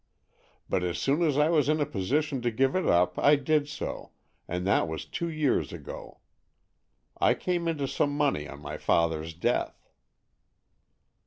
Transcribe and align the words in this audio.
But 0.67 0.83
as 0.83 0.97
soon 0.97 1.21
as 1.21 1.37
I 1.37 1.49
was 1.49 1.69
in 1.69 1.79
a 1.79 1.85
position 1.85 2.41
to 2.41 2.49
give 2.49 2.75
it 2.75 2.87
up, 2.87 3.19
I 3.19 3.35
did 3.35 3.69
so, 3.69 4.13
and 4.47 4.65
that 4.65 4.87
was 4.87 5.05
two 5.05 5.29
years 5.29 5.71
ago. 5.71 6.21
I 7.19 7.35
came 7.35 7.67
into 7.67 7.87
some 7.87 8.17
money 8.17 8.49
on 8.49 8.61
my 8.61 8.77
father's 8.77 9.35
death." 9.35 9.87